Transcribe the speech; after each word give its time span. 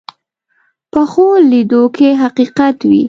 پخو 0.91 1.27
لیدو 1.51 1.83
کې 1.95 2.09
حقیقت 2.21 2.77
وي 2.89 2.99